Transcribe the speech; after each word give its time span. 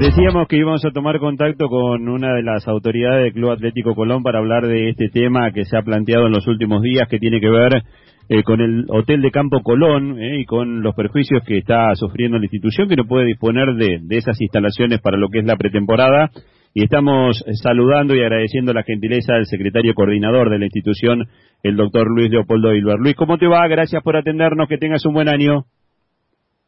Decíamos 0.00 0.48
que 0.48 0.56
íbamos 0.56 0.84
a 0.84 0.90
tomar 0.90 1.18
contacto 1.20 1.68
con 1.68 2.08
una 2.08 2.34
de 2.34 2.42
las 2.42 2.66
autoridades 2.66 3.22
del 3.22 3.32
Club 3.32 3.50
Atlético 3.50 3.94
Colón 3.94 4.22
para 4.22 4.40
hablar 4.40 4.66
de 4.66 4.90
este 4.90 5.08
tema 5.08 5.52
que 5.52 5.64
se 5.64 5.76
ha 5.76 5.82
planteado 5.82 6.26
en 6.26 6.32
los 6.32 6.46
últimos 6.48 6.82
días, 6.82 7.08
que 7.08 7.18
tiene 7.18 7.40
que 7.40 7.48
ver 7.48 7.82
eh, 8.28 8.42
con 8.42 8.60
el 8.60 8.84
Hotel 8.88 9.22
de 9.22 9.30
Campo 9.30 9.62
Colón 9.62 10.20
eh, 10.20 10.40
y 10.40 10.44
con 10.44 10.82
los 10.82 10.94
perjuicios 10.94 11.42
que 11.44 11.58
está 11.58 11.94
sufriendo 11.94 12.36
la 12.38 12.44
institución, 12.46 12.88
que 12.88 12.96
no 12.96 13.06
puede 13.06 13.26
disponer 13.26 13.74
de, 13.76 14.00
esas 14.10 14.40
instalaciones 14.40 15.00
para 15.00 15.16
lo 15.16 15.28
que 15.28 15.38
es 15.38 15.46
la 15.46 15.56
pretemporada. 15.56 16.30
Y 16.74 16.82
estamos 16.82 17.42
saludando 17.62 18.14
y 18.14 18.20
agradeciendo 18.20 18.74
la 18.74 18.82
gentileza 18.82 19.34
del 19.34 19.46
secretario 19.46 19.94
coordinador 19.94 20.50
de 20.50 20.58
la 20.58 20.66
institución, 20.66 21.26
el 21.62 21.76
doctor 21.76 22.06
Luis 22.10 22.30
Leopoldo 22.30 22.74
Ilber. 22.74 22.98
Luis, 22.98 23.14
¿cómo 23.14 23.38
te 23.38 23.46
va? 23.46 23.66
Gracias 23.66 24.02
por 24.02 24.16
atendernos, 24.16 24.68
que 24.68 24.76
tengas 24.76 25.06
un 25.06 25.14
buen 25.14 25.28
año. 25.28 25.64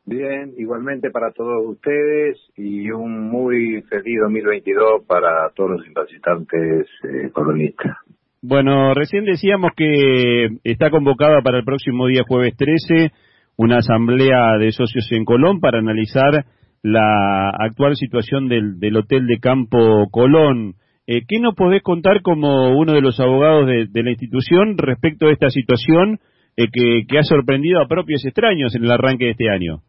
Bien, 0.08 0.54
igualmente 0.56 1.10
para 1.10 1.32
todos 1.32 1.66
ustedes 1.66 2.38
y 2.56 2.90
un 2.90 3.28
muy 3.28 3.82
feliz 3.90 4.20
2022 4.22 5.04
para 5.06 5.50
todos 5.54 5.72
los 5.72 5.84
simpatizantes 5.84 6.86
eh, 7.04 7.30
colonistas. 7.30 7.94
Bueno, 8.40 8.94
recién 8.94 9.26
decíamos 9.26 9.72
que 9.76 10.48
está 10.64 10.88
convocada 10.90 11.42
para 11.42 11.58
el 11.58 11.64
próximo 11.64 12.06
día 12.06 12.22
jueves 12.26 12.56
13 12.56 13.12
una 13.58 13.78
asamblea 13.78 14.56
de 14.58 14.72
socios 14.72 15.12
en 15.12 15.26
Colón 15.26 15.60
para 15.60 15.80
analizar 15.80 16.46
la 16.82 17.50
actual 17.50 17.94
situación 17.96 18.48
del, 18.48 18.80
del 18.80 18.96
Hotel 18.96 19.26
de 19.26 19.40
Campo 19.40 20.08
Colón. 20.10 20.76
Eh, 21.06 21.20
¿Qué 21.28 21.38
nos 21.38 21.54
podés 21.54 21.82
contar 21.82 22.22
como 22.22 22.78
uno 22.78 22.94
de 22.94 23.02
los 23.02 23.20
abogados 23.20 23.66
de, 23.66 23.88
de 23.90 24.02
la 24.02 24.10
institución 24.10 24.78
respecto 24.78 25.26
a 25.26 25.32
esta 25.32 25.50
situación 25.50 26.18
eh, 26.58 26.66
que, 26.72 27.04
que 27.08 27.18
ha 27.18 27.22
sorprendido 27.22 27.80
a 27.80 27.86
propios 27.86 28.24
extraños 28.24 28.74
en 28.74 28.82
el 28.82 28.90
arranque 28.90 29.26
de 29.26 29.30
este 29.30 29.48
año? 29.48 29.82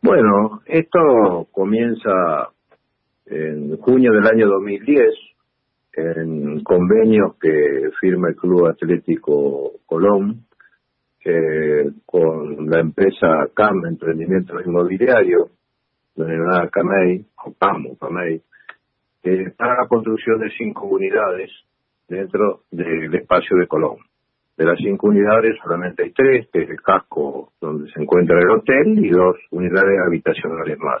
Bueno, 0.00 0.62
esto 0.66 1.48
comienza 1.50 2.50
en 3.26 3.76
junio 3.78 4.12
del 4.12 4.26
año 4.26 4.46
2010 4.48 5.08
en 5.92 6.62
convenios 6.62 7.34
que 7.40 7.90
firma 8.00 8.28
el 8.28 8.36
Club 8.36 8.68
Atlético 8.68 9.72
Colón 9.86 10.46
eh, 11.24 11.90
con 12.06 12.70
la 12.70 12.78
empresa 12.78 13.48
CAM, 13.52 13.86
Emprendimiento 13.86 14.60
Inmobiliario, 14.60 15.50
denominada 16.14 16.68
CAMEI, 16.68 17.26
o 17.44 17.52
CAMO, 17.54 17.96
CAMEI, 17.98 18.40
eh, 19.24 19.50
para 19.56 19.82
la 19.82 19.88
construcción 19.88 20.38
de 20.38 20.50
cinco 20.56 20.86
unidades 20.86 21.50
dentro 22.06 22.62
del 22.70 23.12
espacio 23.16 23.56
de 23.58 23.66
Colón. 23.66 23.96
De 24.58 24.64
las 24.64 24.76
cinco 24.78 25.06
unidades 25.06 25.56
solamente 25.62 26.02
hay 26.02 26.10
tres, 26.10 26.48
que 26.52 26.62
es 26.62 26.70
el 26.70 26.82
casco 26.82 27.52
donde 27.60 27.88
se 27.92 28.02
encuentra 28.02 28.40
el 28.40 28.50
hotel 28.50 28.98
y 28.98 29.08
dos 29.08 29.36
unidades 29.52 30.00
habitacionales 30.04 30.76
más. 30.80 31.00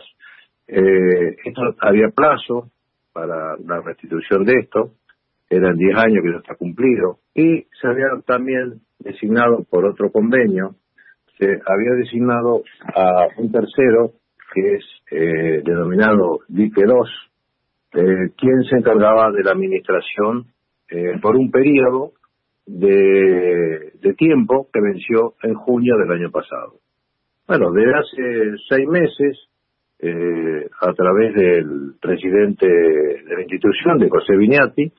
Eh, 0.68 1.36
había 1.80 2.08
plazo 2.10 2.70
para 3.12 3.56
la 3.56 3.80
restitución 3.80 4.44
de 4.44 4.60
esto, 4.60 4.92
eran 5.50 5.76
10 5.76 5.96
años 5.96 6.22
que 6.22 6.30
ya 6.30 6.38
está 6.38 6.54
cumplido, 6.54 7.18
y 7.34 7.66
se 7.80 7.88
había 7.88 8.06
también 8.24 8.80
designado 9.00 9.64
por 9.68 9.86
otro 9.86 10.12
convenio, 10.12 10.76
se 11.36 11.46
había 11.46 11.94
designado 11.96 12.62
a 12.94 13.26
un 13.38 13.50
tercero 13.50 14.12
que 14.54 14.74
es 14.74 14.84
eh, 15.10 15.62
denominado 15.64 16.40
Dique 16.46 16.84
2, 16.84 17.10
eh, 17.94 18.30
quien 18.36 18.62
se 18.70 18.76
encargaba 18.76 19.32
de 19.32 19.42
la 19.42 19.50
administración 19.50 20.46
eh, 20.90 21.18
por 21.20 21.34
un 21.34 21.50
periodo 21.50 22.12
de, 22.68 24.14
tiempo 24.16 24.68
que 24.72 24.80
venció 24.80 25.34
en 25.42 25.54
junio 25.54 25.96
del 25.96 26.10
año 26.10 26.30
pasado. 26.30 26.74
Bueno, 27.46 27.70
desde 27.72 27.94
hace 27.94 28.56
seis 28.68 28.86
meses, 28.88 29.48
eh, 30.00 30.68
a 30.80 30.92
través 30.92 31.34
del 31.34 31.94
presidente 32.00 32.66
de 32.66 33.34
la 33.34 33.40
institución, 33.42 33.98
de 33.98 34.08
José 34.08 34.36
Viñati, 34.36 34.92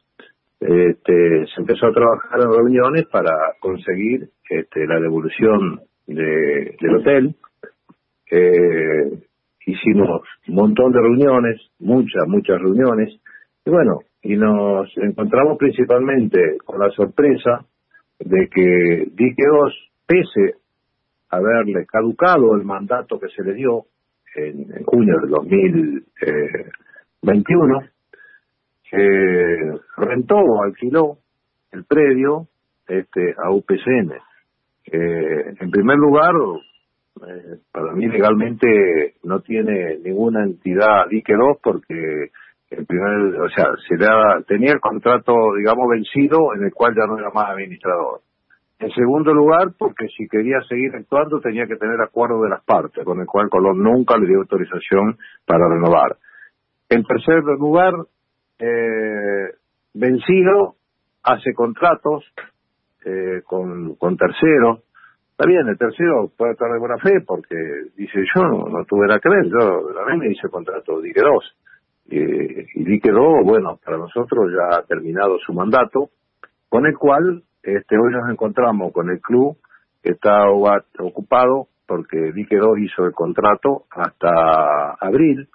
este, 0.59 1.45
se 1.47 1.61
empezó 1.61 1.87
a 1.87 1.93
trabajar 1.93 2.39
en 2.41 2.51
reuniones 2.51 3.05
para 3.11 3.31
conseguir 3.59 4.29
este, 4.49 4.87
la 4.87 4.99
devolución 4.99 5.81
de, 6.07 6.75
del 6.79 6.95
hotel. 6.95 7.35
Eh, 8.31 9.11
hicimos 9.65 10.21
un 10.47 10.55
montón 10.55 10.91
de 10.91 11.01
reuniones, 11.01 11.61
muchas, 11.79 12.27
muchas 12.27 12.59
reuniones, 12.59 13.19
y 13.65 13.69
bueno, 13.69 13.99
y 14.21 14.35
nos 14.35 14.89
encontramos 14.97 15.57
principalmente 15.57 16.57
con 16.65 16.77
la 16.79 16.89
sorpresa 16.91 17.65
de 18.19 18.49
que 18.49 19.07
Dique 19.13 19.45
2, 19.47 19.73
pese 20.05 20.55
a 21.29 21.37
haberle 21.37 21.85
caducado 21.85 22.53
el 22.55 22.63
mandato 22.63 23.17
que 23.19 23.29
se 23.29 23.43
le 23.43 23.53
dio 23.53 23.85
en, 24.35 24.75
en 24.75 24.83
junio 24.83 25.19
del 25.21 25.29
2021, 25.29 27.79
eh, 28.91 29.71
rentó 29.97 30.35
o 30.35 30.63
alquiló 30.63 31.19
el 31.71 31.85
predio 31.85 32.47
este, 32.87 33.35
a 33.37 33.51
UPCN. 33.51 34.13
Eh, 34.91 35.53
en 35.59 35.71
primer 35.71 35.97
lugar, 35.97 36.33
eh, 37.27 37.57
para 37.71 37.93
mí 37.93 38.07
legalmente 38.07 39.15
no 39.23 39.41
tiene 39.41 39.97
ninguna 40.03 40.43
entidad 40.43 41.07
Dique 41.09 41.35
2 41.35 41.57
porque 41.61 42.31
el 42.69 42.85
primer, 42.85 43.41
o 43.41 43.49
sea, 43.49 43.65
se 43.87 43.97
da, 43.97 44.41
tenía 44.47 44.73
el 44.73 44.79
contrato, 44.79 45.33
digamos, 45.57 45.89
vencido 45.89 46.53
en 46.55 46.63
el 46.63 46.73
cual 46.73 46.93
ya 46.95 47.07
no 47.07 47.17
era 47.17 47.31
más 47.31 47.49
administrador. 47.49 48.21
En 48.79 48.91
segundo 48.91 49.33
lugar, 49.33 49.73
porque 49.77 50.07
si 50.15 50.27
quería 50.27 50.61
seguir 50.67 50.95
actuando 50.95 51.41
tenía 51.41 51.67
que 51.67 51.75
tener 51.75 51.99
acuerdo 51.99 52.41
de 52.43 52.49
las 52.49 52.63
partes, 52.63 53.03
con 53.03 53.19
el 53.19 53.25
cual 53.25 53.49
Colón 53.49 53.83
nunca 53.83 54.17
le 54.17 54.27
dio 54.27 54.37
autorización 54.37 55.17
para 55.45 55.67
renovar. 55.67 56.15
En 56.89 57.03
tercer 57.03 57.43
lugar, 57.43 57.93
eh, 58.59 59.53
vencido 59.93 60.75
hace 61.23 61.53
contratos 61.53 62.23
eh, 63.05 63.41
con, 63.45 63.95
con 63.95 64.15
terceros. 64.15 64.79
Está 65.31 65.45
bien, 65.45 65.67
el 65.67 65.77
tercero 65.77 66.31
puede 66.37 66.53
estar 66.53 66.71
de 66.71 66.79
buena 66.79 66.97
fe 66.97 67.21
porque 67.25 67.55
dice 67.95 68.23
yo 68.35 68.43
no, 68.43 68.69
no 68.69 68.85
tuve 68.85 69.07
nada 69.07 69.19
que 69.19 69.29
ver, 69.29 69.45
yo 69.45 69.89
a 69.99 70.11
mí 70.11 70.19
me 70.19 70.31
hice 70.31 70.49
contrato 70.49 70.99
Dique 71.01 71.21
2. 71.21 71.55
Eh, 72.11 72.67
y 72.73 72.83
Dique 72.83 73.11
2, 73.11 73.43
bueno, 73.43 73.79
para 73.83 73.97
nosotros 73.97 74.51
ya 74.51 74.77
ha 74.77 74.83
terminado 74.83 75.37
su 75.45 75.53
mandato, 75.53 76.09
con 76.67 76.85
el 76.85 76.97
cual 76.97 77.43
este 77.61 77.97
hoy 77.97 78.11
nos 78.11 78.29
encontramos 78.29 78.91
con 78.91 79.09
el 79.09 79.19
club 79.21 79.57
que 80.01 80.11
está 80.11 80.49
ocupado 80.49 81.67
porque 81.85 82.31
Dique 82.33 82.57
2 82.57 82.79
hizo 82.79 83.05
el 83.05 83.13
contrato 83.13 83.85
hasta 83.91 84.91
abril, 84.99 85.49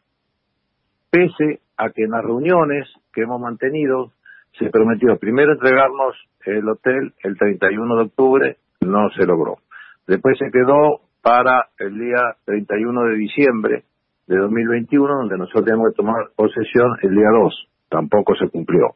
pese 1.11 1.61
a 1.77 1.91
que 1.91 2.05
en 2.05 2.11
las 2.11 2.25
reuniones 2.25 2.89
que 3.13 3.23
hemos 3.23 3.41
mantenido 3.41 4.11
se 4.59 4.69
prometió 4.71 5.17
primero 5.17 5.53
entregarnos 5.53 6.17
el 6.45 6.69
hotel 6.69 7.15
el 7.23 7.39
31 7.39 7.97
de 7.97 8.03
octubre, 8.03 8.57
no 8.81 9.11
se 9.11 9.25
logró. 9.25 9.59
Después 10.07 10.37
se 10.39 10.51
quedó 10.51 11.01
para 11.23 11.69
el 11.79 11.99
día 11.99 12.37
31 12.45 13.05
de 13.05 13.15
diciembre 13.17 13.85
de 14.27 14.37
2021, 14.37 15.07
donde 15.07 15.39
nosotros 15.39 15.65
tenemos 15.65 15.89
que 15.91 15.97
tomar 15.97 16.29
posesión 16.37 16.97
el 17.03 17.15
día 17.15 17.29
2. 17.31 17.69
Tampoco 17.89 18.35
se 18.37 18.49
cumplió. 18.49 18.95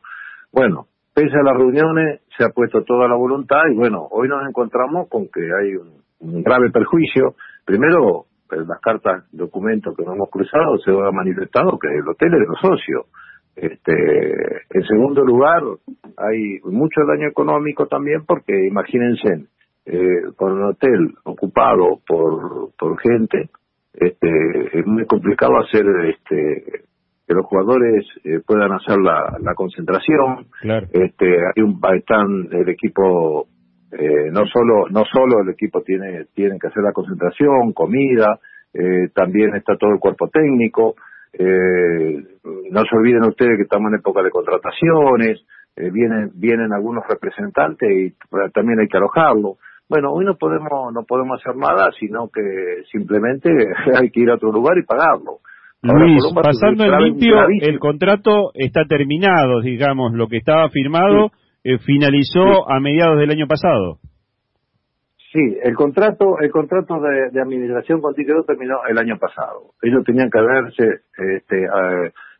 Bueno, 0.52 0.86
pese 1.14 1.36
a 1.36 1.42
las 1.42 1.56
reuniones, 1.56 2.20
se 2.36 2.44
ha 2.44 2.50
puesto 2.50 2.82
toda 2.84 3.08
la 3.08 3.16
voluntad 3.16 3.62
y 3.70 3.76
bueno, 3.76 4.06
hoy 4.10 4.28
nos 4.28 4.48
encontramos 4.48 5.08
con 5.08 5.28
que 5.28 5.42
hay 5.42 5.74
un, 5.74 6.42
grave 6.42 6.70
perjuicio. 6.70 7.34
Primero, 7.64 8.24
en 8.50 8.66
las 8.66 8.80
cartas, 8.80 9.24
documentos 9.32 9.94
que 9.96 10.04
nos 10.04 10.14
hemos 10.14 10.30
cruzado, 10.30 10.78
se 10.78 10.90
ha 10.90 11.10
manifestado 11.12 11.78
que 11.78 11.88
el 11.88 12.08
hotel 12.08 12.34
es 12.34 12.40
de 12.40 12.46
los 12.46 12.60
socios. 12.60 13.06
Este, 13.54 13.92
en 14.70 14.82
segundo 14.86 15.24
lugar, 15.24 15.62
hay 16.16 16.60
mucho 16.64 17.00
daño 17.06 17.28
económico 17.28 17.86
también 17.86 18.24
porque 18.26 18.66
imagínense, 18.66 19.46
eh, 19.86 20.32
con 20.36 20.52
un 20.52 20.64
hotel 20.64 21.14
ocupado 21.24 22.00
por, 22.06 22.70
por 22.78 22.98
gente, 23.00 23.50
este, 23.94 24.78
es 24.78 24.86
muy 24.86 25.06
complicado 25.06 25.58
hacer 25.58 25.84
este, 26.06 26.84
que 27.26 27.34
los 27.34 27.44
jugadores 27.46 28.06
eh, 28.24 28.40
puedan 28.46 28.72
hacer 28.72 28.98
la, 28.98 29.36
la 29.40 29.54
concentración. 29.54 30.46
Claro. 30.60 30.86
Este, 30.92 31.26
hay 31.26 31.62
un, 31.62 31.78
están 31.94 32.48
el 32.52 32.68
equipo, 32.68 33.46
eh, 33.92 34.30
no 34.32 34.46
solo, 34.46 34.88
no 34.90 35.04
solo 35.04 35.42
el 35.42 35.50
equipo 35.50 35.82
tiene, 35.82 36.26
tiene 36.34 36.58
que 36.58 36.68
hacer 36.68 36.82
la 36.82 36.92
concentración, 36.92 37.72
comida, 37.72 38.38
eh, 38.72 39.08
también 39.14 39.54
está 39.54 39.76
todo 39.76 39.92
el 39.92 39.98
cuerpo 39.98 40.28
técnico. 40.28 40.94
Eh, 41.32 42.16
no 42.70 42.82
se 42.84 42.96
olviden 42.96 43.24
ustedes 43.24 43.56
que 43.56 43.64
estamos 43.64 43.92
en 43.92 43.98
época 43.98 44.22
de 44.22 44.30
contrataciones, 44.30 45.44
vienen, 45.76 46.32
vienen 46.34 46.72
algunos 46.72 47.04
representantes 47.06 47.88
y 47.88 48.14
también 48.52 48.80
hay 48.80 48.88
que 48.88 48.96
alojarlo. 48.96 49.58
Bueno, 49.88 50.12
hoy 50.12 50.24
no 50.24 50.36
podemos, 50.36 50.92
no 50.92 51.04
podemos 51.04 51.40
hacer 51.40 51.56
nada, 51.56 51.90
sino 51.98 52.28
que 52.28 52.82
simplemente 52.92 53.50
hay 53.98 54.10
que 54.10 54.20
ir 54.20 54.30
a 54.30 54.34
otro 54.34 54.52
lugar 54.52 54.76
y 54.78 54.84
pagarlo. 54.84 55.38
Ahora, 55.82 56.06
Luis, 56.06 56.22
pasando 56.34 56.84
en 56.84 57.04
limpio, 57.04 57.36
el 57.62 57.78
contrato 57.78 58.50
está 58.54 58.84
terminado, 58.88 59.60
digamos, 59.60 60.12
lo 60.12 60.26
que 60.26 60.38
estaba 60.38 60.68
firmado 60.70 61.30
eh, 61.62 61.78
finalizó 61.78 62.68
a 62.68 62.80
mediados 62.80 63.18
del 63.18 63.30
año 63.30 63.46
pasado. 63.46 63.98
Sí, 65.32 65.58
el 65.62 65.74
contrato, 65.74 66.38
el 66.40 66.50
contrato 66.50 66.98
de, 67.00 67.40
administración 67.40 68.00
con 68.00 68.14
Tiquedó 68.14 68.44
terminó 68.44 68.78
el 68.88 68.96
año 68.98 69.18
pasado. 69.18 69.72
Ellos 69.82 70.02
tenían 70.04 70.30
que 70.30 70.40
verse, 70.40 71.02
este, 71.18 71.66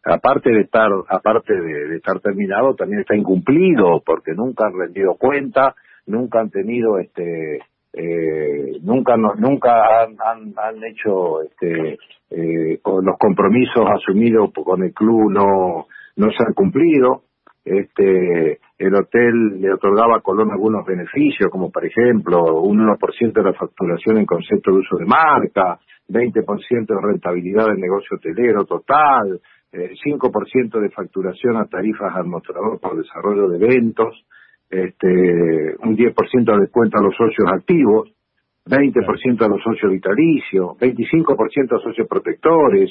aparte 0.05 0.51
de 0.51 0.62
estar, 0.62 0.89
aparte 1.09 1.53
de, 1.55 1.97
estar 1.97 2.19
terminado, 2.21 2.75
también 2.75 3.01
está 3.01 3.15
incumplido 3.15 4.03
porque 4.05 4.33
nunca 4.33 4.67
han 4.67 4.79
rendido 4.79 5.17
cuenta, 5.19 5.75
nunca 6.08 6.40
han 6.40 6.50
tenido, 6.50 6.99
este, 6.99 7.60
eh, 7.93 8.78
nunca, 8.82 9.16
nunca 9.16 10.02
han, 10.02 10.16
han, 10.56 10.84
hecho, 10.84 11.43
este, 11.43 11.99
eh, 12.31 12.81
los 12.84 13.19
compromisos 13.19 13.87
asumidos 13.88 14.50
con 14.52 14.82
el 14.82 14.93
club 14.93 15.31
no, 15.31 15.87
no 16.16 16.31
se 16.31 16.44
han 16.46 16.55
cumplido. 16.55 17.22
Este 17.64 18.58
el 18.78 18.94
hotel 18.94 19.60
le 19.60 19.72
otorgaba 19.72 20.16
a 20.16 20.20
Colón 20.20 20.52
algunos 20.52 20.87
beneficios, 20.87 21.50
como 21.50 21.70
por 21.70 21.84
ejemplo 21.84 22.62
un 22.62 22.78
1% 22.78 23.32
de 23.32 23.43
la 23.43 23.52
facturación 23.52 24.19
en 24.19 24.25
concepto 24.26 24.70
de 24.70 24.78
uso 24.78 24.96
de 24.96 25.05
marca, 25.05 25.78
20% 26.08 26.87
de 26.87 27.00
rentabilidad 27.02 27.66
del 27.66 27.81
negocio 27.81 28.16
hotelero 28.16 28.64
total, 28.64 29.40
eh, 29.72 29.90
5% 30.02 30.81
de 30.81 30.90
facturación 30.90 31.56
a 31.56 31.66
tarifas 31.66 32.14
al 32.14 32.26
mostrador 32.26 32.78
por 32.81 32.96
desarrollo 32.96 33.49
de 33.49 33.56
eventos, 33.56 34.25
este, 34.70 35.76
un 35.82 35.97
10% 35.97 36.44
de 36.44 36.61
descuento 36.61 36.99
a 36.99 37.03
los 37.03 37.15
socios 37.17 37.50
activos, 37.53 38.11
20% 38.67 39.43
a 39.43 39.49
los 39.49 39.62
socios 39.62 39.91
vitalicios, 39.91 40.76
25% 40.79 41.76
a 41.76 41.82
socios 41.82 42.06
protectores, 42.09 42.91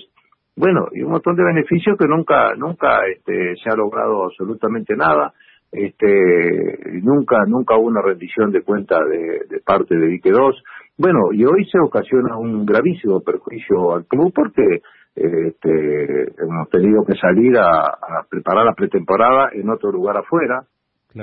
bueno, 0.57 0.87
y 0.91 1.03
un 1.03 1.11
montón 1.11 1.35
de 1.35 1.43
beneficios 1.43 1.95
que 1.99 2.07
nunca, 2.07 2.55
nunca 2.57 3.05
este, 3.05 3.55
se 3.63 3.69
ha 3.69 3.75
logrado 3.75 4.25
absolutamente 4.25 4.95
nada. 4.95 5.31
Este, 5.71 6.79
nunca, 7.03 7.43
nunca 7.45 7.77
hubo 7.77 7.87
una 7.87 8.01
rendición 8.01 8.51
de 8.51 8.63
cuenta 8.63 8.97
de, 9.05 9.59
parte 9.63 9.95
de 9.95 10.07
Vique 10.07 10.31
2. 10.31 10.63
Bueno, 10.97 11.31
y 11.31 11.45
hoy 11.45 11.63
se 11.71 11.77
ocasiona 11.79 12.37
un 12.37 12.65
gravísimo 12.65 13.21
perjuicio 13.21 13.93
al 13.93 14.05
club 14.07 14.33
porque 14.33 14.81
este, 15.13 16.23
hemos 16.41 16.69
tenido 16.71 17.05
que 17.05 17.13
salir 17.21 17.55
a, 17.59 18.25
preparar 18.27 18.65
la 18.65 18.73
pretemporada 18.73 19.49
en 19.53 19.69
otro 19.69 19.91
lugar 19.91 20.17
afuera, 20.17 20.63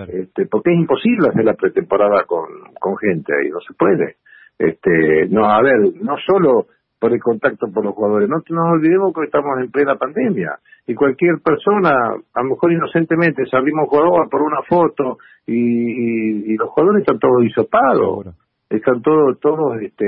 este, 0.09 0.47
porque 0.47 0.73
es 0.73 0.79
imposible 0.79 1.29
hacer 1.29 1.45
la 1.45 1.55
pretemporada 1.55 2.25
con, 2.25 2.47
con 2.81 2.97
gente 2.97 3.33
ahí, 3.33 3.51
no 3.51 3.61
se 3.61 3.75
puede. 3.75 4.17
Este, 4.59 5.27
no, 5.29 5.47
a 5.47 5.63
ver, 5.63 5.79
no 6.01 6.17
solo 6.27 6.67
por 7.05 7.13
el 7.13 7.21
contacto 7.21 7.67
por 7.71 7.85
los 7.85 7.95
jugadores. 7.95 8.31
No 8.31 8.37
nos 8.49 8.73
olvidemos 8.73 9.13
que 9.13 9.25
estamos 9.25 9.61
en 9.61 9.71
plena 9.71 9.97
pandemia 9.97 10.59
y 10.87 10.95
cualquier 10.95 11.35
persona, 11.45 11.91
a 12.33 12.43
lo 12.43 12.49
mejor 12.49 12.73
inocentemente, 12.73 13.45
salimos 13.45 13.91
jugador 13.91 14.31
por 14.31 14.41
una 14.41 14.63
foto 14.67 15.19
y, 15.47 16.57
los 16.57 16.71
jugadores 16.71 17.03
están 17.03 17.19
todos 17.19 17.45
hisopados. 17.45 18.35
Están 18.71 19.03
todos, 19.03 19.39
todos, 19.41 19.81
este, 19.83 20.07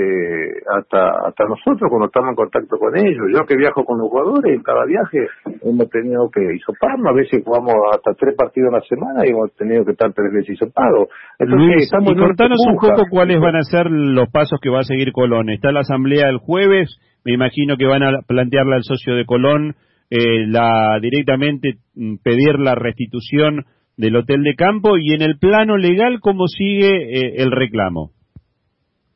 hasta, 0.67 1.29
hasta 1.29 1.45
nosotros 1.45 1.89
cuando 1.89 2.07
estamos 2.07 2.31
en 2.31 2.37
contacto 2.37 2.79
con 2.79 2.97
ellos. 2.97 3.27
Yo 3.33 3.45
que 3.47 3.57
viajo 3.57 3.85
con 3.85 3.99
los 3.99 4.09
jugadores, 4.09 4.57
en 4.57 4.63
cada 4.63 4.85
viaje 4.87 5.29
hemos 5.63 5.89
tenido 5.91 6.31
que 6.31 6.41
hisoparnos. 6.55 7.07
A 7.07 7.15
veces 7.15 7.45
jugamos 7.45 7.75
hasta 7.93 8.15
tres 8.15 8.35
partidos 8.35 8.73
a 8.73 8.79
la 8.79 8.83
semana 8.83 9.27
y 9.27 9.31
hemos 9.31 9.55
tenido 9.55 9.85
que 9.85 9.93
estar 9.93 10.13
tres 10.13 10.33
veces 10.33 10.57
hisopados. 10.57 11.09
Luis, 11.39 11.91
y 11.93 12.15
contanos 12.17 12.61
un 12.67 12.77
poco 12.77 13.05
cuáles 13.11 13.41
van 13.41 13.57
a 13.57 13.63
ser 13.63 13.91
los 13.91 14.29
pasos 14.31 14.59
que 14.61 14.71
va 14.71 14.81
a 14.81 14.85
seguir 14.85 15.13
Colón. 15.13 15.51
Está 15.51 15.71
la 15.71 15.81
asamblea 15.81 16.29
el 16.29 16.39
jueves, 16.39 16.99
me 17.25 17.35
imagino 17.35 17.77
que 17.77 17.87
van 17.87 18.03
a 18.03 18.23
plantearle 18.27 18.77
al 18.77 18.85
socio 18.85 19.15
de 19.15 19.27
Colón 19.27 19.75
eh, 20.09 20.47
la 20.47 20.99
directamente 21.01 21.79
mm, 21.95 22.17
pedir 22.23 22.59
la 22.59 22.75
restitución 22.75 23.65
del 23.97 24.17
hotel 24.17 24.43
de 24.43 24.55
campo 24.55 24.99
y 24.99 25.13
en 25.13 25.23
el 25.23 25.39
plano 25.39 25.77
legal 25.77 26.21
cómo 26.21 26.47
sigue 26.47 26.89
eh, 26.89 27.35
el 27.39 27.51
reclamo. 27.51 28.13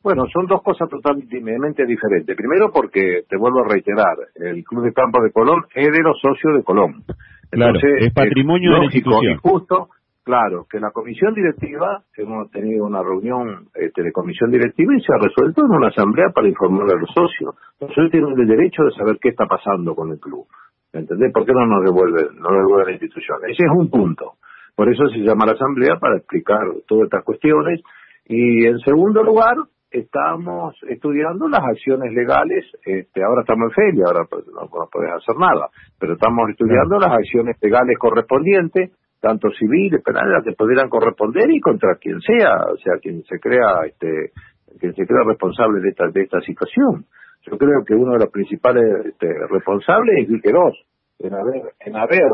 Bueno, 0.02 0.24
son 0.32 0.46
dos 0.46 0.62
cosas 0.62 0.88
totalmente 0.88 1.84
diferentes. 1.84 2.34
Primero 2.34 2.70
porque, 2.72 3.24
te 3.28 3.36
vuelvo 3.36 3.60
a 3.60 3.68
reiterar, 3.68 4.16
el 4.34 4.64
Club 4.64 4.84
de 4.84 4.92
Campo 4.94 5.22
de 5.22 5.30
Colón 5.30 5.64
es 5.74 5.92
de 5.92 6.02
los 6.02 6.18
socios 6.20 6.56
de 6.56 6.62
Colón. 6.64 7.04
Entonces, 7.52 7.82
claro, 7.82 8.06
es 8.06 8.14
patrimonio 8.14 8.72
de 8.72 8.78
la 8.78 8.84
institución. 8.84 9.34
Y 9.34 9.36
justo, 9.36 9.88
claro, 10.24 10.66
que 10.70 10.80
la 10.80 10.90
comisión 10.90 11.34
directiva, 11.34 12.02
hemos 12.16 12.50
tenido 12.50 12.86
una 12.86 13.02
reunión 13.02 13.68
este, 13.74 14.02
de 14.02 14.12
comisión 14.12 14.50
directiva 14.50 14.94
y 14.96 15.02
se 15.02 15.12
ha 15.12 15.18
resuelto 15.18 15.66
en 15.66 15.70
una 15.70 15.88
asamblea 15.88 16.30
para 16.34 16.48
informarle 16.48 16.94
a 16.94 17.00
los 17.00 17.10
socios. 17.10 17.54
Los 17.78 17.90
socios 17.90 18.10
tienen 18.10 18.38
el 18.38 18.46
derecho 18.46 18.84
de 18.84 18.92
saber 18.92 19.18
qué 19.20 19.30
está 19.30 19.46
pasando 19.46 19.94
con 19.94 20.12
el 20.12 20.18
club. 20.18 20.46
¿Entendés? 20.92 21.32
¿Por 21.32 21.44
qué 21.44 21.52
no 21.52 21.66
nos 21.66 21.84
devuelve, 21.84 22.28
no 22.34 22.50
nos 22.50 22.66
devuelve 22.66 22.84
la 22.86 22.92
institución? 22.92 23.38
Ese 23.48 23.64
es 23.64 23.70
un 23.70 23.90
punto. 23.90 24.34
Por 24.74 24.90
eso 24.90 25.08
se 25.08 25.18
llama 25.18 25.44
la 25.44 25.52
asamblea 25.52 25.96
para 26.00 26.16
explicar 26.16 26.62
todas 26.88 27.04
estas 27.04 27.22
cuestiones. 27.22 27.82
Y 28.26 28.64
en 28.64 28.78
segundo 28.80 29.22
lugar, 29.22 29.56
estamos 29.90 30.76
estudiando 30.88 31.48
las 31.48 31.62
acciones 31.64 32.12
legales, 32.12 32.64
este, 32.84 33.22
ahora 33.22 33.42
estamos 33.42 33.70
en 33.70 33.74
feria, 33.74 34.04
ahora 34.06 34.26
pues, 34.30 34.46
no, 34.46 34.68
podemos 34.90 35.22
hacer 35.22 35.36
nada, 35.36 35.68
pero 35.98 36.14
estamos 36.14 36.48
estudiando 36.50 36.98
las 36.98 37.12
acciones 37.12 37.56
legales 37.60 37.98
correspondientes, 37.98 38.92
tanto 39.20 39.50
civiles, 39.50 40.02
penales, 40.02 40.44
que 40.44 40.52
pudieran 40.52 40.88
corresponder 40.88 41.50
y 41.50 41.60
contra 41.60 41.96
quien 41.96 42.20
sea, 42.20 42.72
o 42.72 42.76
sea, 42.76 42.98
quien 43.02 43.22
se 43.24 43.38
crea, 43.38 43.84
este, 43.86 44.32
quien 44.78 44.94
se 44.94 45.06
crea 45.06 45.24
responsable 45.26 45.80
de 45.80 45.90
esta, 45.90 46.08
de 46.08 46.22
esta 46.22 46.40
situación. 46.40 47.04
Yo 47.42 47.58
creo 47.58 47.84
que 47.84 47.94
uno 47.94 48.12
de 48.12 48.20
los 48.20 48.30
principales 48.30 49.06
este, 49.06 49.26
responsables 49.50 50.22
es 50.22 50.28
Viqueros, 50.28 50.74
en 51.20 51.34
haber, 51.34 51.74
en 51.80 51.96
haber 51.96 52.30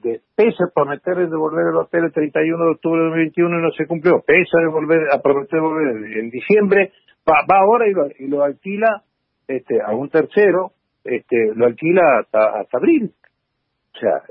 de, 0.00 0.20
pese 0.36 0.64
a 0.64 0.72
prometer 0.72 1.16
devolver 1.28 1.66
el 1.68 1.76
hotel 1.76 2.04
el 2.04 2.12
31 2.12 2.64
de 2.64 2.70
octubre 2.70 3.00
de 3.00 3.06
2021 3.08 3.58
y 3.58 3.62
no 3.62 3.70
se 3.72 3.86
cumplió, 3.86 4.22
pese 4.24 4.58
a, 4.58 4.62
devolver, 4.62 5.00
a 5.12 5.20
prometer 5.20 5.60
devolver 5.60 6.18
en 6.18 6.30
diciembre, 6.30 6.92
va, 7.28 7.44
ahora 7.58 7.88
y 7.88 7.92
lo, 7.92 8.06
y 8.18 8.28
lo, 8.28 8.44
alquila 8.44 9.02
este, 9.48 9.80
a 9.82 9.92
un 9.92 10.08
tercero, 10.08 10.72
este, 11.04 11.52
lo 11.54 11.66
alquila 11.66 12.20
hasta, 12.20 12.60
hasta 12.60 12.78
abril. 12.78 13.12
O 13.94 13.98
sea, 13.98 14.22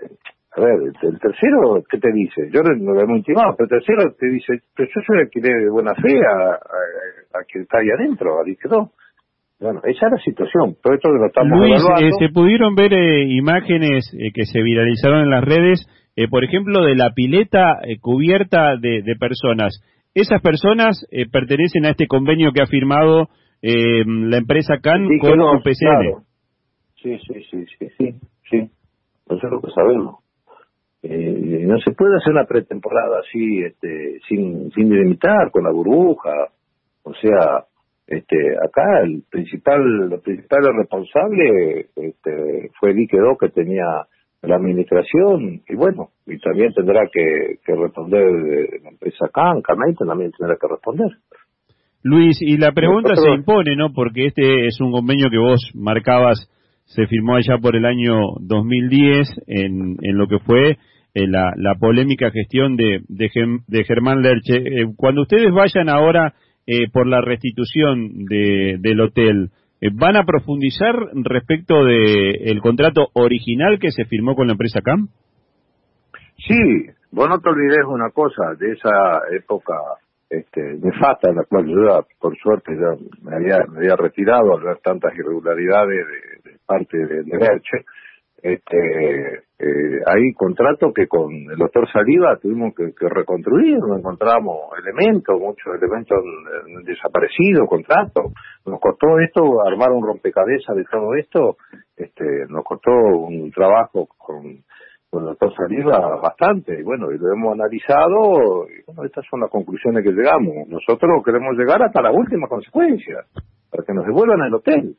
a 0.53 0.61
ver, 0.61 0.79
el, 1.01 1.19
tercero, 1.19 1.83
¿qué 1.89 1.97
te 1.97 2.11
dice? 2.13 2.49
Yo 2.51 2.61
no 2.61 2.93
lo 2.93 3.01
hemos 3.01 3.17
intimado, 3.17 3.55
pero 3.57 3.65
el 3.65 3.83
tercero 3.83 4.13
te 4.17 4.27
dice, 4.27 4.61
pero 4.75 4.89
yo 4.93 5.01
soy 5.05 5.19
alquiler 5.19 5.63
de 5.63 5.69
buena 5.69 5.93
fe 5.95 6.17
a, 6.25 6.53
a, 7.39 7.43
quien 7.43 7.63
está 7.63 7.79
ahí 7.79 7.89
adentro, 7.89 8.39
a 8.39 8.43
no 8.69 8.91
bueno, 9.61 9.79
esa 9.83 10.07
es 10.07 10.11
la 10.11 10.17
situación. 10.17 10.75
Todo 10.81 10.95
esto 10.95 11.09
lo 11.09 11.25
estamos 11.27 11.59
Luis, 11.59 11.83
eh, 12.01 12.09
se 12.17 12.29
pudieron 12.29 12.73
ver 12.73 12.93
eh, 12.93 13.27
imágenes 13.29 14.11
eh, 14.17 14.31
que 14.33 14.45
se 14.45 14.61
viralizaron 14.61 15.21
en 15.21 15.29
las 15.29 15.43
redes, 15.43 15.87
por 16.29 16.43
ejemplo, 16.43 16.83
de 16.83 16.95
la 16.95 17.11
pileta 17.11 17.79
cubierta 18.01 18.75
de, 18.75 19.15
personas. 19.19 19.81
¿Esas 20.13 20.41
personas 20.41 21.07
pertenecen 21.31 21.85
a 21.85 21.91
este 21.91 22.05
convenio 22.05 22.51
que 22.51 22.61
ha 22.61 22.67
firmado 22.67 23.29
la 23.61 24.37
empresa 24.37 24.79
CAN 24.83 25.07
con 25.19 25.37
no, 25.37 25.61
PCN? 25.63 26.21
Sí, 27.01 27.17
sí, 27.17 27.43
sí, 27.49 27.65
sí, 27.65 27.87
sí, 27.97 28.15
sí. 28.51 28.57
Eso 28.57 29.35
es 29.35 29.51
lo 29.51 29.61
que 29.61 29.71
sabemos. 29.71 30.19
no 31.03 31.79
se 31.79 31.91
puede 31.93 32.17
hacer 32.17 32.33
una 32.33 32.45
pretemporada 32.45 33.19
así, 33.19 33.63
este, 33.63 34.19
sin, 34.27 34.69
sin 34.71 34.89
delimitar, 34.89 35.49
con 35.49 35.63
la 35.63 35.71
burbuja. 35.71 36.49
O 37.03 37.13
sea, 37.15 37.65
este, 38.07 38.35
acá 38.57 39.01
el 39.03 39.23
principal, 39.29 40.11
el 40.11 40.19
principal 40.21 40.59
responsable 40.75 41.87
este, 41.95 42.71
fue 42.79 42.93
Líquido 42.93 43.37
que 43.39 43.49
tenía 43.49 43.85
la 44.41 44.55
administración 44.55 45.61
y 45.67 45.75
bueno, 45.75 46.09
y 46.25 46.37
también 46.39 46.73
tendrá 46.73 47.01
que, 47.11 47.59
responder 47.65 48.25
la 48.83 48.89
empresa 48.89 49.27
CAN, 49.33 49.61
también 49.61 50.31
tendrá 50.37 50.57
que 50.59 50.67
responder. 50.67 51.09
Luis, 52.03 52.37
y 52.41 52.57
la 52.57 52.71
pregunta 52.71 53.15
se 53.15 53.29
impone, 53.29 53.75
¿no? 53.75 53.93
Porque 53.93 54.25
este 54.25 54.65
es 54.65 54.81
un 54.81 54.91
convenio 54.91 55.29
que 55.29 55.37
vos 55.37 55.71
marcabas, 55.75 56.49
se 56.85 57.05
firmó 57.05 57.35
allá 57.35 57.59
por 57.61 57.75
el 57.75 57.85
año 57.85 58.19
2010 58.39 59.27
en, 59.45 59.97
en 60.01 60.17
lo 60.17 60.27
que 60.27 60.39
fue 60.39 60.77
eh, 61.13 61.27
la, 61.27 61.51
la 61.57 61.75
polémica 61.75 62.31
gestión 62.31 62.75
de, 62.75 63.01
de, 63.07 63.83
Germán 63.83 64.21
Lerche. 64.21 64.57
Eh, 64.57 64.87
cuando 64.95 65.21
ustedes 65.23 65.51
vayan 65.51 65.89
ahora 65.89 66.33
eh, 66.73 66.89
por 66.89 67.05
la 67.05 67.19
restitución 67.19 68.23
de, 68.29 68.77
del 68.79 69.01
hotel, 69.01 69.49
eh, 69.81 69.89
¿van 69.91 70.15
a 70.15 70.23
profundizar 70.23 70.95
respecto 71.15 71.83
de 71.83 72.31
el 72.45 72.61
contrato 72.61 73.09
original 73.11 73.77
que 73.77 73.91
se 73.91 74.05
firmó 74.05 74.35
con 74.35 74.47
la 74.47 74.53
empresa 74.53 74.79
CAM? 74.79 75.09
Sí, 76.37 76.87
vos 77.11 77.27
no 77.27 77.39
te 77.41 77.49
olvides 77.49 77.85
una 77.85 78.09
cosa, 78.11 78.55
de 78.57 78.71
esa 78.71 79.19
época 79.35 79.73
este, 80.29 80.61
nefasta 80.81 81.29
en 81.29 81.35
la 81.35 81.43
cual 81.43 81.67
yo 81.67 82.07
por 82.21 82.37
suerte 82.37 82.71
ya 82.71 82.95
me 83.21 83.35
había, 83.35 83.95
retirado 83.97 84.55
al 84.55 84.63
ver 84.63 84.77
tantas 84.77 85.13
irregularidades 85.13 86.07
de, 86.45 86.57
parte 86.65 86.97
de, 86.97 87.23
de 87.23 87.37
este, 88.41 89.43
eh, 89.59 90.01
hay 90.05 90.33
contratos 90.33 90.91
que 90.93 91.07
con 91.07 91.31
el 91.31 91.57
doctor 91.57 91.87
Saliva 91.91 92.37
tuvimos 92.41 92.73
que, 92.75 92.91
reconstruir, 93.07 93.77
no 93.77 93.97
encontramos 93.97 94.57
elementos, 94.81 95.39
muchos 95.39 95.75
elementos 95.75 96.17
desaparecidos, 96.83 97.69
contratos. 97.69 98.33
Nos 98.65 98.79
costó 98.79 99.19
esto, 99.19 99.61
armar 99.65 99.91
un 99.91 100.05
rompecabezas 100.05 100.75
de 100.75 100.85
todo 100.85 101.13
esto, 101.15 101.57
este, 101.95 102.47
nos 102.49 102.63
costó 102.63 102.91
un 102.91 103.51
trabajo 103.51 104.07
con, 104.17 104.63
con 105.11 105.21
el 105.21 105.29
doctor 105.29 105.53
Saliva 105.55 106.19
bastante, 106.19 106.79
y 106.79 106.83
bueno, 106.83 107.11
y 107.11 107.19
lo 107.19 107.31
hemos 107.31 107.53
analizado, 107.53 108.65
y 108.67 108.81
bueno, 108.87 109.03
estas 109.05 109.23
son 109.29 109.41
las 109.41 109.51
conclusiones 109.51 110.03
que 110.03 110.11
llegamos. 110.11 110.67
Nosotros 110.67 111.21
queremos 111.23 111.55
llegar 111.55 111.83
hasta 111.83 112.01
la 112.01 112.11
última 112.11 112.47
consecuencia, 112.47 113.17
para 113.69 113.83
que 113.85 113.93
nos 113.93 114.05
devuelvan 114.07 114.41
el 114.47 114.55
hotel. 114.55 114.95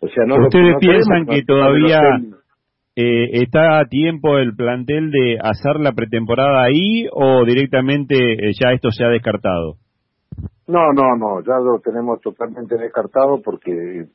O 0.00 0.08
sea, 0.08 0.24
no 0.26 0.34
¿Ustedes 0.34 0.76
piensan 0.80 1.26
que 1.26 1.44
todavía 1.44 2.00
eh, 2.94 3.42
está 3.42 3.78
a 3.78 3.86
tiempo 3.86 4.36
el 4.38 4.54
plantel 4.54 5.10
de 5.10 5.38
hacer 5.42 5.80
la 5.80 5.92
pretemporada 5.92 6.62
ahí 6.62 7.06
o 7.10 7.44
directamente 7.44 8.16
eh, 8.16 8.52
ya 8.52 8.72
esto 8.72 8.90
se 8.90 9.04
ha 9.04 9.08
descartado? 9.08 9.76
No, 10.66 10.92
no, 10.92 11.16
no, 11.16 11.42
ya 11.42 11.58
lo 11.58 11.80
tenemos 11.80 12.20
totalmente 12.20 12.76
descartado 12.76 13.40
porque 13.42 13.72
eh, 13.72 14.06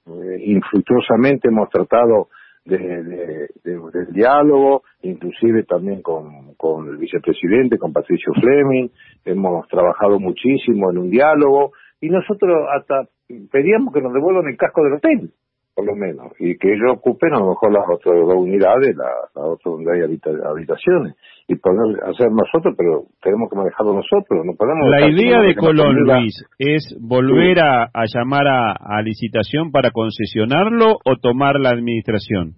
infructuosamente 0.45 1.49
hemos 1.49 1.69
tratado 1.69 2.29
de, 2.65 3.47
del 3.63 4.13
diálogo, 4.13 4.83
inclusive 5.01 5.63
también 5.63 6.01
con, 6.01 6.53
con 6.55 6.87
el 6.87 6.97
vicepresidente, 6.97 7.77
con 7.77 7.93
Patricio 7.93 8.33
Fleming, 8.33 8.89
hemos 9.25 9.67
trabajado 9.69 10.19
muchísimo 10.19 10.91
en 10.91 10.97
un 10.97 11.09
diálogo 11.09 11.71
y 12.01 12.09
nosotros 12.09 12.67
hasta 12.75 13.09
pedíamos 13.51 13.93
que 13.93 14.01
nos 14.01 14.13
devuelvan 14.13 14.47
el 14.47 14.57
casco 14.57 14.83
del 14.83 14.93
hotel 14.93 15.31
por 15.77 15.85
lo 15.85 15.95
menos, 15.95 16.33
y 16.39 16.57
que 16.57 16.73
ellos 16.73 16.97
ocupen 16.97 17.35
a 17.35 17.37
lo 17.37 17.49
mejor 17.49 17.71
las 17.71 17.85
otras 17.87 18.15
dos 18.17 18.33
unidades, 18.33 18.97
las 18.97 19.29
la 19.35 19.41
otras 19.43 19.75
donde 19.75 19.93
hay 19.93 20.01
habitaciones, 20.01 21.13
y 21.47 21.53
poder 21.53 22.01
hacer 22.01 22.31
nosotros, 22.31 22.73
pero 22.75 23.03
tenemos 23.21 23.47
que 23.47 23.57
manejarlo 23.57 23.93
nosotros, 23.93 24.43
no 24.43 24.53
podemos... 24.57 24.89
La 24.89 25.07
idea 25.07 25.39
de 25.39 25.53
Colón, 25.53 25.97
Luis, 25.97 26.33
es 26.57 26.97
volver 26.99 27.59
a, 27.59 27.91
llamar 28.11 28.47
a, 28.47 29.01
licitación 29.03 29.69
para 29.69 29.91
concesionarlo 29.91 30.97
o 31.05 31.17
tomar 31.21 31.59
la 31.59 31.69
administración. 31.69 32.55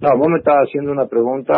No, 0.00 0.18
vos 0.18 0.26
me 0.26 0.38
estás 0.38 0.56
haciendo 0.66 0.90
una 0.90 1.06
pregunta 1.06 1.54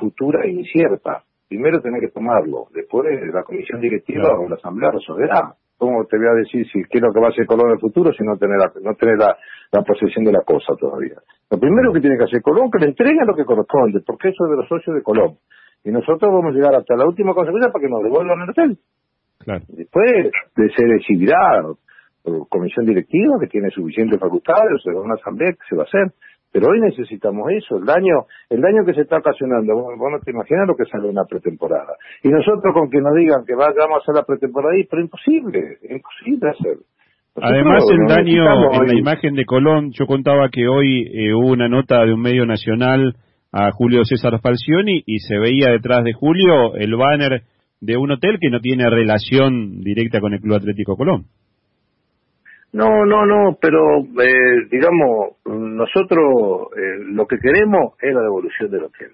futura 0.00 0.46
e 0.46 0.52
incierta. 0.52 1.22
Primero 1.46 1.82
tenés 1.82 2.00
que 2.00 2.08
tomarlo, 2.08 2.68
después 2.72 3.04
la 3.30 3.42
comisión 3.42 3.78
directiva 3.78 4.30
o 4.40 4.48
la 4.48 4.56
asamblea 4.56 4.90
resolverá. 4.90 5.52
¿Cómo 5.76 6.04
te 6.06 6.16
voy 6.16 6.28
a 6.28 6.34
decir 6.34 6.66
si 6.70 6.78
lo 7.00 7.12
que 7.12 7.20
va 7.20 7.26
a 7.26 7.30
hacer 7.30 7.46
Colón 7.46 7.66
en 7.68 7.72
el 7.74 7.80
futuro 7.80 8.12
si 8.12 8.24
no 8.24 8.36
tener 8.36 8.58
la, 8.58 8.72
no 8.80 8.94
tener 8.94 9.18
la, 9.18 9.82
posesión 9.82 10.24
de 10.24 10.32
la 10.32 10.42
cosa 10.42 10.74
todavía? 10.78 11.16
Lo 11.50 11.58
primero 11.58 11.92
que 11.92 12.00
tiene 12.00 12.16
que 12.16 12.24
hacer 12.24 12.42
Colón 12.42 12.70
que 12.70 12.78
le 12.78 12.86
entregue 12.86 13.24
lo 13.26 13.34
que 13.34 13.44
corresponde, 13.44 14.00
porque 14.06 14.28
eso 14.28 14.44
es 14.44 14.50
de 14.50 14.56
los 14.56 14.68
socios 14.68 14.94
de 14.94 15.02
Colón. 15.02 15.36
Y 15.84 15.90
nosotros 15.90 16.32
vamos 16.32 16.54
a 16.54 16.56
llegar 16.56 16.74
hasta 16.74 16.96
la 16.96 17.06
última 17.06 17.34
consecuencia 17.34 17.70
para 17.70 17.82
que 17.82 17.90
nos 17.90 18.02
devuelvan 18.02 18.40
el 18.42 18.50
hotel. 18.50 18.78
Claro. 19.38 19.64
Después 19.68 20.30
de 20.56 20.70
ser 20.70 20.88
decidirá 20.88 21.62
por 22.22 22.48
comisión 22.48 22.86
directiva 22.86 23.36
que 23.38 23.48
tiene 23.48 23.68
suficientes 23.70 24.18
facultades, 24.18 24.72
o 24.76 24.78
sea, 24.78 24.94
una 24.94 25.14
asamblea 25.14 25.52
que 25.52 25.68
se 25.68 25.76
va 25.76 25.82
a 25.82 25.86
hacer. 25.86 26.14
Pero 26.54 26.68
hoy 26.70 26.78
necesitamos 26.78 27.50
eso, 27.50 27.78
el 27.78 27.84
daño, 27.84 28.30
el 28.48 28.60
daño 28.60 28.84
que 28.86 28.94
se 28.94 29.00
está 29.00 29.18
ocasionando, 29.18 29.74
vos, 29.74 29.98
no 29.98 30.20
te 30.20 30.30
imaginas 30.30 30.68
lo 30.68 30.76
que 30.76 30.84
sale 30.84 31.08
una 31.08 31.24
pretemporada. 31.24 31.96
Y 32.22 32.28
nosotros 32.28 32.72
con 32.72 32.88
que 32.88 33.00
nos 33.00 33.12
digan 33.16 33.44
que 33.44 33.56
vayamos 33.56 33.98
a 33.98 33.98
hacer 33.98 34.14
la 34.14 34.22
pretemporada 34.22 34.76
pero 34.88 35.02
imposible, 35.02 35.78
imposible 35.82 36.50
hacer. 36.50 36.76
Además, 37.42 37.82
el 37.90 38.06
daño 38.06 38.72
en 38.72 38.86
la 38.86 38.94
imagen 38.96 39.34
de 39.34 39.44
Colón, 39.44 39.90
yo 39.98 40.06
contaba 40.06 40.48
que 40.48 40.68
hoy 40.68 41.10
eh, 41.12 41.34
hubo 41.34 41.50
una 41.50 41.68
nota 41.68 42.04
de 42.04 42.14
un 42.14 42.20
medio 42.20 42.46
nacional 42.46 43.16
a 43.50 43.72
Julio 43.72 44.04
César 44.04 44.38
Falcioni 44.40 45.02
y 45.04 45.18
se 45.18 45.36
veía 45.36 45.72
detrás 45.72 46.04
de 46.04 46.12
Julio 46.12 46.76
el 46.76 46.94
banner 46.94 47.42
de 47.80 47.96
un 47.96 48.12
hotel 48.12 48.38
que 48.40 48.50
no 48.50 48.60
tiene 48.60 48.88
relación 48.88 49.80
directa 49.80 50.20
con 50.20 50.32
el 50.32 50.40
Club 50.40 50.54
Atlético 50.54 50.96
Colón. 50.96 51.24
No, 52.74 53.06
no, 53.06 53.24
no, 53.24 53.56
pero 53.60 54.00
eh, 54.00 54.66
digamos, 54.68 55.36
nosotros 55.46 56.72
eh, 56.76 57.04
lo 57.06 57.24
que 57.24 57.38
queremos 57.38 57.94
es 58.02 58.12
la 58.12 58.22
devolución 58.22 58.68
del 58.68 58.82
hotel. 58.82 59.12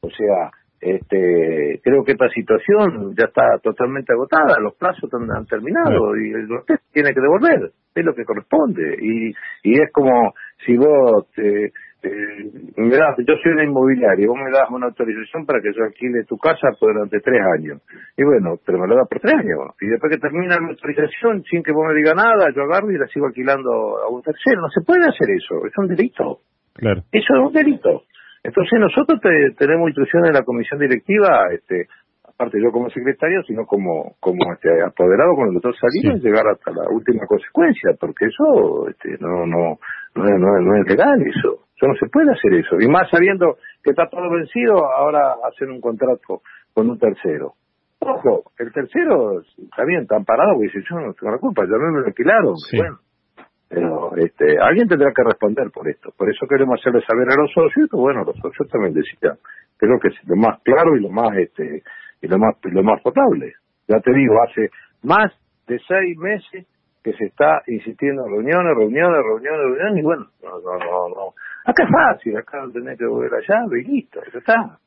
O 0.00 0.08
sea, 0.08 0.50
este, 0.80 1.78
creo 1.84 2.04
que 2.04 2.12
esta 2.12 2.30
situación 2.30 3.14
ya 3.14 3.26
está 3.26 3.58
totalmente 3.62 4.14
agotada, 4.14 4.58
los 4.60 4.74
plazos 4.76 5.10
han, 5.12 5.44
terminado 5.44 6.16
y 6.16 6.30
el 6.32 6.50
hotel 6.50 6.78
tiene 6.90 7.12
que 7.12 7.20
devolver, 7.20 7.72
es 7.94 8.04
lo 8.04 8.14
que 8.14 8.24
corresponde. 8.24 8.96
Y, 9.02 9.28
y 9.62 9.74
es 9.74 9.92
como 9.92 10.32
si 10.64 10.78
vos 10.78 11.30
te, 11.36 11.70
eh, 12.02 12.50
das, 12.98 13.16
yo 13.26 13.34
soy 13.42 13.52
una 13.52 13.64
inmobiliaria, 13.64 14.26
vos 14.26 14.36
me 14.36 14.50
das 14.50 14.68
una 14.70 14.86
autorización 14.86 15.46
para 15.46 15.60
que 15.60 15.72
yo 15.72 15.84
alquile 15.84 16.24
tu 16.24 16.36
casa 16.36 16.68
durante 16.80 17.20
tres 17.20 17.40
años. 17.58 17.82
Y 18.16 18.24
bueno, 18.24 18.58
pero 18.64 18.78
me 18.78 18.88
lo 18.88 18.96
da 18.96 19.04
por 19.04 19.20
tres 19.20 19.34
años. 19.34 19.74
Y 19.80 19.86
después 19.86 20.12
que 20.12 20.18
termina 20.18 20.56
la 20.58 20.68
autorización, 20.68 21.42
sin 21.44 21.62
que 21.62 21.72
vos 21.72 21.86
me 21.86 21.94
diga 21.94 22.14
nada, 22.14 22.50
yo 22.54 22.62
agarro 22.62 22.90
y 22.90 22.98
la 22.98 23.06
sigo 23.06 23.26
alquilando 23.26 23.70
a 24.02 24.08
un 24.08 24.22
tercero. 24.22 24.62
No 24.62 24.70
se 24.70 24.82
puede 24.84 25.06
hacer 25.06 25.30
eso, 25.30 25.66
es 25.66 25.72
un 25.78 25.88
delito. 25.88 26.40
Claro. 26.74 27.02
Eso 27.12 27.34
es 27.34 27.40
un 27.40 27.52
delito. 27.52 28.02
Entonces 28.42 28.80
nosotros 28.80 29.20
tenemos 29.56 29.88
instrucciones 29.88 30.32
de 30.32 30.38
la 30.38 30.44
comisión 30.44 30.80
directiva, 30.80 31.46
este, 31.52 31.86
aparte 32.26 32.58
yo 32.60 32.72
como 32.72 32.90
secretario, 32.90 33.40
sino 33.44 33.64
como 33.66 34.16
como 34.18 34.52
este, 34.52 34.82
apoderado 34.82 35.36
con 35.36 35.48
el 35.48 35.54
doctor 35.54 35.76
Salinas, 35.78 36.20
llegar 36.20 36.48
hasta 36.48 36.72
la 36.72 36.90
última 36.90 37.24
consecuencia, 37.28 37.92
porque 38.00 38.26
eso 38.26 38.88
este, 38.88 39.16
no, 39.20 39.46
no, 39.46 39.78
no, 40.16 40.24
es, 40.26 40.40
no 40.40 40.76
es 40.76 40.86
legal 40.88 41.22
eso 41.22 41.62
no 41.88 41.94
se 41.94 42.06
puede 42.08 42.30
hacer 42.32 42.54
eso. 42.54 42.76
Y 42.80 42.88
más 42.88 43.08
sabiendo 43.10 43.56
que 43.82 43.90
está 43.90 44.08
todo 44.08 44.30
vencido, 44.30 44.86
ahora 44.86 45.34
hacer 45.48 45.68
un 45.68 45.80
contrato 45.80 46.42
con 46.72 46.90
un 46.90 46.98
tercero. 46.98 47.54
Ojo, 48.00 48.50
el 48.58 48.72
tercero 48.72 49.40
está 49.40 49.84
bien, 49.84 50.02
está 50.02 50.18
parado 50.20 50.54
porque 50.54 50.66
dice, 50.66 50.84
yo 50.88 50.96
no 50.98 51.14
tengo 51.14 51.32
la 51.32 51.38
culpa, 51.38 51.62
ya 51.62 51.78
me 51.78 52.00
lo 52.00 52.06
alquilaron. 52.06 52.54
Bueno, 52.76 52.98
pero 53.68 54.16
este, 54.16 54.58
alguien 54.60 54.88
tendrá 54.88 55.12
que 55.14 55.22
responder 55.22 55.70
por 55.72 55.88
esto. 55.88 56.12
Por 56.16 56.28
eso 56.28 56.46
queremos 56.48 56.80
hacerle 56.80 57.00
saber 57.06 57.28
a 57.30 57.40
los 57.40 57.52
socios, 57.52 57.88
que 57.88 57.96
bueno, 57.96 58.24
los 58.24 58.36
socios 58.36 58.68
también 58.68 58.92
decían, 58.92 59.38
creo 59.76 59.98
que 59.98 60.08
es 60.08 60.14
lo 60.26 60.36
más 60.36 60.60
claro 60.62 60.96
y 60.96 61.00
lo 61.00 61.10
más 61.10 61.36
este 61.38 61.82
y 62.20 62.28
lo 62.28 62.38
más 62.38 62.56
lo 62.62 62.82
más 62.82 63.00
potable. 63.02 63.54
Ya 63.88 63.98
te 64.00 64.12
digo, 64.12 64.34
hace 64.42 64.70
más 65.02 65.32
de 65.66 65.80
seis 65.86 66.18
meses 66.18 66.66
que 67.02 67.12
se 67.14 67.26
está 67.26 67.62
insistiendo 67.66 68.24
en 68.24 68.32
reuniones, 68.32 68.76
reuniones, 68.76 69.18
reuniones, 69.24 69.60
reuniones, 69.60 69.98
y 69.98 70.02
bueno, 70.02 70.26
no, 70.42 70.50
no, 70.60 70.78
no, 70.78 71.08
no. 71.08 71.34
Acá 71.64 71.84
es 71.84 71.90
fácil, 71.90 72.36
acá 72.36 72.60
no 72.60 72.72
tenés 72.72 72.98
que 72.98 73.06
volver 73.06 73.30
llave 73.48 73.80
y 73.80 73.84
listo, 73.84 74.20
ya 74.32 74.38
está. 74.38 74.78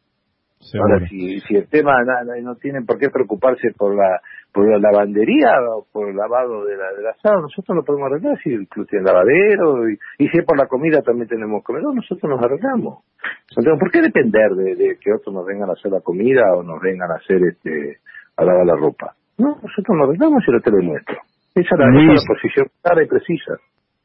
Ahora, 0.79 1.05
si, 1.07 1.39
si 1.41 1.55
el 1.55 1.67
tema 1.67 1.93
no, 2.41 2.55
tienen 2.55 2.86
por 2.86 2.98
qué 2.98 3.10
preocuparse 3.10 3.72
por 3.77 3.95
la 3.95 4.19
por 4.51 4.67
la 4.67 4.79
lavandería 4.79 5.51
o 5.69 5.86
por 5.91 6.10
el 6.10 6.15
lavado 6.15 6.65
de 6.65 6.77
la, 6.77 6.91
del 6.93 7.05
asado, 7.07 7.41
nosotros 7.41 7.75
lo 7.75 7.84
podemos 7.84 8.10
arreglar 8.10 8.39
si 8.41 8.51
el 8.53 8.67
club 8.67 8.88
tiene 8.88 9.05
lavadero 9.05 9.88
y, 9.89 9.98
y 10.17 10.27
si 10.29 10.39
es 10.39 10.45
por 10.45 10.57
la 10.57 10.67
comida 10.67 11.01
también 11.01 11.27
tenemos 11.27 11.62
comedor, 11.62 11.93
nosotros 11.93 12.29
nos 12.29 12.41
arreglamos. 12.41 13.03
Entonces, 13.50 13.79
¿por 13.79 13.91
qué 13.91 14.01
depender 14.01 14.51
de, 14.55 14.75
de, 14.75 14.98
que 14.98 15.13
otros 15.13 15.36
nos 15.36 15.45
vengan 15.45 15.69
a 15.69 15.74
hacer 15.74 15.91
la 15.91 16.01
comida 16.01 16.55
o 16.55 16.63
nos 16.63 16.81
vengan 16.81 17.12
a 17.12 17.15
hacer 17.15 17.43
este 17.43 18.00
a 18.38 18.45
lavar 18.45 18.65
la 18.65 18.75
ropa? 18.75 19.13
No, 19.38 19.60
nosotros 19.62 19.98
nos 19.98 20.07
arreglamos 20.07 20.43
y 20.48 20.51
lo 20.51 20.62
te 20.62 20.72
nuestro. 20.72 21.17
Esa 21.56 21.76
es 21.76 21.80
la 21.80 22.22
posición 22.28 22.68
clara 22.82 23.04
y 23.04 23.08
precisa. 23.08 23.54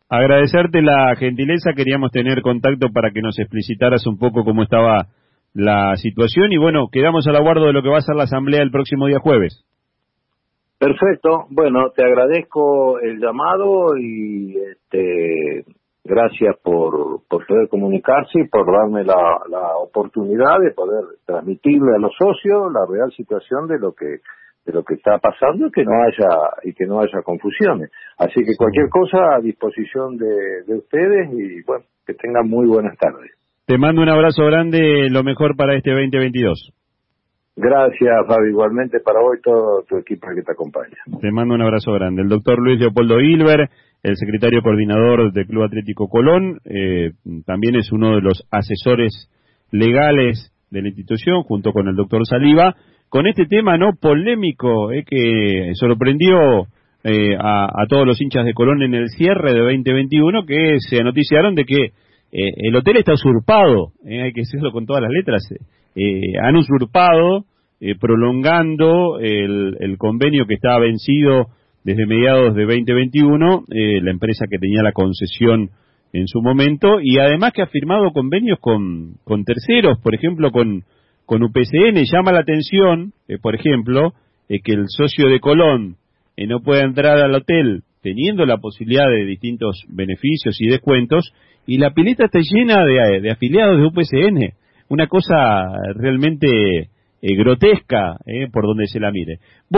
Agradecerte 0.09 0.83
la 0.83 1.15
gentileza, 1.17 1.73
queríamos 1.75 2.13
tener 2.13 2.43
contacto 2.43 2.89
para 2.93 3.11
que 3.11 3.23
nos 3.23 3.39
explicitaras 3.39 4.07
un 4.07 4.19
poco 4.19 4.45
cómo 4.45 4.63
estaba 4.63 5.07
la 5.53 5.97
situación 5.97 6.53
y 6.53 6.59
bueno, 6.59 6.89
quedamos 6.93 7.27
al 7.27 7.37
aguardo 7.37 7.67
de 7.67 7.73
lo 7.73 7.83
que 7.83 7.89
va 7.89 7.99
a 7.99 8.03
ser 8.03 8.15
la 8.15 8.25
asamblea 8.25 8.63
el 8.63 8.71
próximo 8.71 9.07
día 9.07 9.19
jueves. 9.19 9.65
Perfecto, 10.79 11.47
bueno, 11.51 11.91
te 11.91 12.05
agradezco 12.05 13.01
el 13.01 13.21
llamado 13.21 13.97
y 13.99 14.57
este, 14.57 15.65
gracias 16.05 16.57
por, 16.63 17.23
por 17.29 17.47
poder 17.47 17.69
comunicarse 17.69 18.41
y 18.41 18.49
por 18.49 18.67
darme 18.67 19.05
la, 19.05 19.41
la 19.49 19.77
oportunidad 19.77 20.59
de 20.61 20.71
poder 20.71 21.05
transmitirle 21.27 21.97
a 21.97 21.99
los 21.99 22.13
socios 22.17 22.73
la 22.73 22.87
real 22.89 23.13
situación 23.13 23.67
de 23.67 23.79
lo 23.79 23.93
que 23.93 24.21
lo 24.73 24.83
que 24.83 24.95
está 24.95 25.19
pasando 25.19 25.67
y 25.67 25.71
que 25.71 25.85
no 25.85 25.93
haya 26.03 26.29
y 26.65 26.73
que 26.73 26.87
no 26.87 27.01
haya 27.01 27.23
confusiones. 27.23 27.91
Así 28.19 28.43
que 28.45 28.57
cualquier 28.57 28.89
cosa 28.89 29.37
a 29.37 29.41
disposición 29.41 30.17
de, 30.17 30.65
de 30.67 30.75
ustedes 30.77 31.31
y 31.33 31.63
bueno, 31.63 31.85
que 32.07 32.15
tengan 32.15 32.49
muy 32.49 32.67
buenas 32.67 32.97
tardes. 32.99 33.31
Te 33.67 33.79
mando 33.79 34.03
un 34.03 34.09
abrazo 34.09 34.45
grande, 34.47 35.09
lo 35.11 35.23
mejor 35.23 35.57
para 35.57 35.77
este 35.77 35.91
2022. 35.91 36.73
Gracias, 37.57 38.27
Fabio. 38.27 38.49
Igualmente 38.51 39.01
para 39.01 39.21
hoy 39.21 39.39
todo 39.43 39.83
tu 39.89 39.99
equipo 39.99 40.29
que 40.35 40.43
te 40.43 40.53
acompaña. 40.53 40.97
Te 41.21 41.31
mando 41.31 41.55
un 41.55 41.63
abrazo 41.63 41.93
grande. 41.93 42.23
El 42.23 42.29
doctor 42.29 42.59
Luis 42.59 42.81
Leopoldo 42.81 43.21
Hilber, 43.21 43.69
el 44.03 44.17
secretario 44.17 44.63
coordinador 44.63 45.33
del 45.33 45.47
Club 45.47 45.65
Atlético 45.65 46.09
Colón, 46.09 46.59
eh, 46.65 47.13
también 47.45 47.77
es 47.77 47.93
uno 47.93 48.15
de 48.15 48.23
los 48.23 48.47
asesores 48.51 49.31
legales 49.71 50.53
de 50.71 50.83
la 50.83 50.89
institución, 50.89 51.43
junto 51.43 51.73
con 51.73 51.87
el 51.89 51.97
doctor 51.97 52.27
Saliva 52.27 52.77
con 53.11 53.27
este 53.27 53.45
tema 53.47 53.77
no 53.77 53.97
polémico 54.01 54.93
eh, 54.93 55.05
que 55.05 55.73
sorprendió 55.75 56.67
eh, 57.03 57.37
a, 57.39 57.87
todos 57.89 58.07
los 58.07 58.21
hinchas 58.21 58.45
de 58.45 58.55
Colón 58.55 58.83
en 58.83 58.95
el 58.95 59.09
cierre 59.09 59.53
de 59.53 59.59
2021 59.59 60.47
que 60.47 60.77
se 60.79 61.03
noticiaron 61.03 61.57
de 61.57 61.65
que 61.65 61.85
eh, 61.87 61.91
el 62.33 62.77
hotel 62.77 62.99
está 62.99 63.15
usurpado, 63.15 63.93
hay 64.07 64.33
que 64.33 64.43
decirlo 64.43 64.71
con 64.71 64.87
todas 64.87 65.03
las 65.03 65.11
letras, 65.11 65.43
han 66.41 66.57
usurpado 66.57 67.45
prolongando 67.99 69.19
el, 69.19 69.77
el, 69.81 69.99
convenio 69.99 70.47
que 70.47 70.55
estaba 70.55 70.79
vencido 70.79 71.49
desde 71.83 72.07
mediados 72.07 72.55
de 72.55 72.63
2021, 72.63 73.65
la 73.69 74.11
empresa 74.13 74.47
que 74.49 74.59
tenía 74.59 74.83
la 74.83 74.93
concesión 74.93 75.71
en 76.13 76.29
su 76.29 76.41
momento, 76.43 77.01
y 77.03 77.19
además 77.19 77.53
que 77.53 77.63
ha 77.63 77.67
firmado 77.67 78.13
convenios 78.13 78.61
con, 78.61 79.15
con 79.25 79.43
terceros, 79.45 79.99
por 79.99 80.15
ejemplo 80.15 80.53
con 80.53 80.85
con 81.31 81.45
UPCN. 81.45 81.95
Llama 82.13 82.33
la 82.33 82.41
atención, 82.41 83.13
eh, 83.29 83.39
por 83.41 83.55
ejemplo, 83.55 84.15
eh, 84.49 84.59
que 84.65 84.73
el 84.73 84.87
socio 84.89 85.29
de 85.29 85.39
Colón 85.39 85.95
eh, 86.37 86.49
no 86.49 86.59
pueda 86.59 86.83
entrar 86.83 87.19
al 87.19 87.33
hotel 87.33 87.85
teniendo 88.03 88.45
la 88.47 88.57
posibilidad 88.57 89.09
de 89.09 89.27
distintos 89.27 89.85
beneficios 89.89 90.61
y 90.61 90.67
descuentos, 90.67 91.33
y 91.69 91.79
la 91.79 91.93
pileta 91.93 92.25
está 92.25 92.41
llena 92.41 92.85
de, 92.85 93.31
afiliados 93.31 93.77
de 93.79 93.87
UPCN. 93.87 94.55
Una 94.89 95.07
cosa 95.07 95.69
realmente 95.95 96.89
grotesca 97.23 98.17
por 98.51 98.65
donde 98.65 98.87
se 98.87 98.99
la 98.99 99.13
mire. 99.13 99.39